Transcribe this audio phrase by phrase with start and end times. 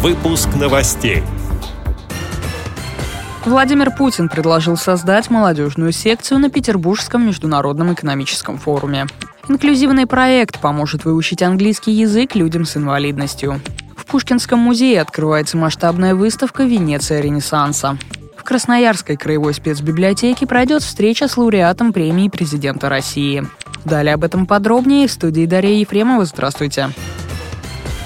[0.00, 1.24] Выпуск новостей.
[3.44, 9.08] Владимир Путин предложил создать молодежную секцию на Петербургском международном экономическом форуме.
[9.48, 13.60] Инклюзивный проект поможет выучить английский язык людям с инвалидностью.
[13.96, 17.98] В Пушкинском музее открывается масштабная выставка «Венеция Ренессанса».
[18.36, 23.44] В Красноярской краевой спецбиблиотеке пройдет встреча с лауреатом премии президента России.
[23.84, 26.24] Далее об этом подробнее в студии Дарья Ефремова.
[26.24, 26.90] Здравствуйте.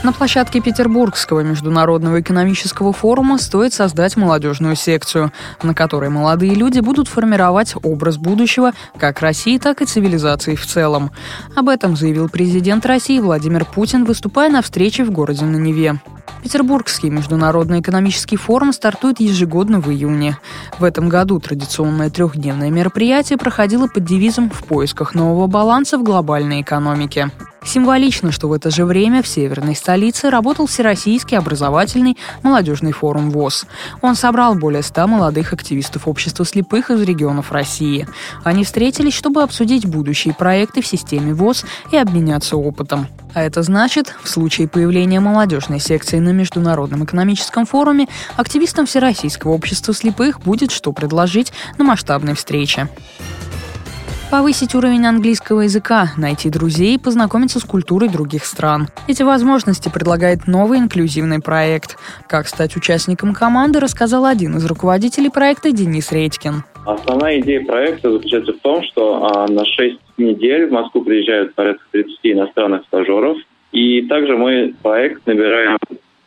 [0.02, 7.06] На площадке Петербургского международного экономического форума стоит создать молодежную секцию, на которой молодые люди будут
[7.06, 11.12] формировать образ будущего как России, так и цивилизации в целом.
[11.54, 16.00] Об этом заявил президент России Владимир Путин, выступая на встрече в городе на Неве.
[16.42, 20.36] Петербургский международный экономический форум стартует ежегодно в июне.
[20.80, 26.62] В этом году традиционное трехдневное мероприятие проходило под девизом «В поисках нового баланса в глобальной
[26.62, 27.30] экономике».
[27.64, 33.66] Символично, что в это же время в северной столице работал Всероссийский образовательный молодежный форум ВОЗ.
[34.00, 38.06] Он собрал более ста молодых активистов общества слепых из регионов России.
[38.42, 43.06] Они встретились, чтобы обсудить будущие проекты в системе ВОЗ и обменяться опытом.
[43.34, 49.94] А это значит, в случае появления молодежной секции на Международном экономическом форуме, активистам Всероссийского общества
[49.94, 52.88] слепых будет что предложить на масштабной встрече.
[54.32, 58.86] Повысить уровень английского языка, найти друзей и познакомиться с культурой других стран.
[59.06, 61.98] Эти возможности предлагает новый инклюзивный проект.
[62.30, 66.64] Как стать участником команды, рассказал один из руководителей проекта Денис Редькин.
[66.86, 71.84] Основная идея проекта заключается в том, что а, на 6 недель в Москву приезжают порядка
[71.90, 73.36] 30 иностранных стажеров.
[73.72, 75.76] И также мы проект набираем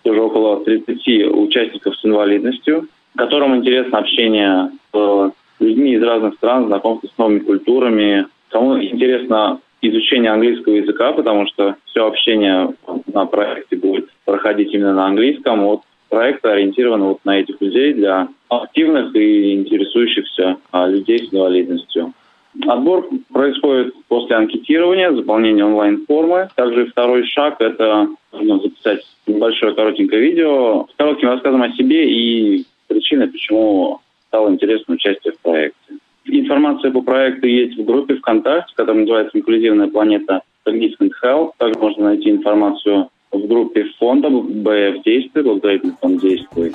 [0.03, 5.31] уже около 30 участников с инвалидностью, которым интересно общение с
[5.95, 8.27] из разных стран, знакомство с новыми культурами.
[8.49, 12.73] Кому интересно изучение английского языка, потому что все общение
[13.13, 15.63] на проекте будет проходить именно на английском.
[15.63, 22.13] Вот проект ориентирован вот на этих людей для активных и интересующихся а, людей с инвалидностью.
[22.67, 26.49] Отбор происходит после анкетирования, заполнения онлайн-формы.
[26.55, 32.65] Также второй шаг– это нужно записать небольшое коротенькое видео с коротким рассказом о себе и
[32.87, 35.84] причины, почему стало интересно участие в проекте.
[36.27, 41.51] Информация по проекту есть в группе ВКонтакте, которая называется «Инклюзивная планета Cognizant Health».
[41.57, 46.73] Также можно найти информацию в группе фонда БФ «Действие», благотворительный фонд «Действуй».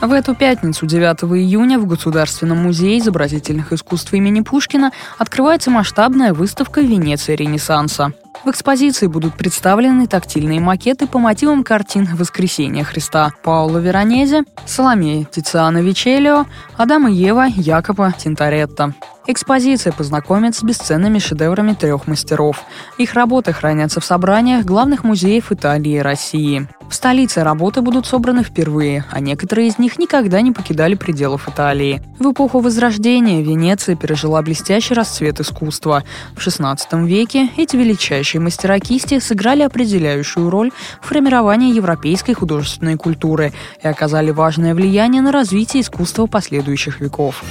[0.00, 6.80] В эту пятницу, 9 июня, в Государственном музее изобразительных искусств имени Пушкина открывается масштабная выставка
[6.80, 8.12] «Венеция Ренессанса».
[8.44, 15.82] В экспозиции будут представлены тактильные макеты по мотивам картин «Воскресение Христа» Паула Веронезе, Соломея Тициана
[15.82, 18.94] Вичелио, Адам и Ева Якоба Тинторетто.
[19.30, 22.64] Экспозиция познакомит с бесценными шедеврами трех мастеров.
[22.96, 26.66] Их работы хранятся в собраниях главных музеев Италии и России.
[26.88, 32.00] В столице работы будут собраны впервые, а некоторые из них никогда не покидали пределов Италии.
[32.18, 36.04] В эпоху Возрождения Венеция пережила блестящий расцвет искусства.
[36.34, 40.72] В XVI веке эти величайшие мастера кисти сыграли определяющую роль
[41.02, 43.52] в формировании европейской художественной культуры
[43.82, 47.44] и оказали важное влияние на развитие искусства последующих веков.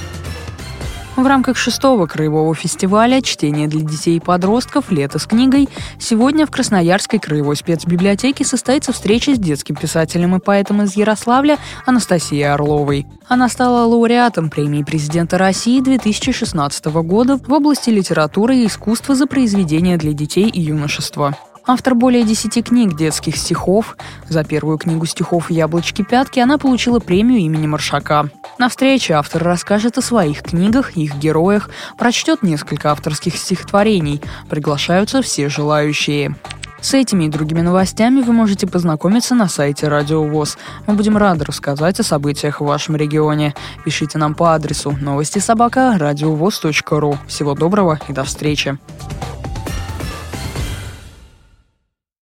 [1.18, 4.92] В рамках шестого краевого фестиваля «Чтение для детей и подростков.
[4.92, 5.68] Лето с книгой»
[5.98, 12.48] сегодня в Красноярской краевой спецбиблиотеке состоится встреча с детским писателем и поэтом из Ярославля Анастасией
[12.48, 13.04] Орловой.
[13.26, 19.96] Она стала лауреатом премии президента России 2016 года в области литературы и искусства за произведения
[19.96, 21.36] для детей и юношества.
[21.70, 23.98] Автор более десяти книг детских стихов.
[24.26, 28.30] За первую книгу стихов «Яблочки-пятки» она получила премию имени Маршака.
[28.56, 31.68] На встрече автор расскажет о своих книгах, их героях,
[31.98, 34.22] прочтет несколько авторских стихотворений.
[34.48, 36.34] Приглашаются все желающие.
[36.80, 40.56] С этими и другими новостями вы можете познакомиться на сайте Радио ВОЗ.
[40.86, 43.54] Мы будем рады рассказать о событиях в вашем регионе.
[43.84, 47.18] Пишите нам по адресу новости собака ру.
[47.26, 48.78] Всего доброго и до встречи.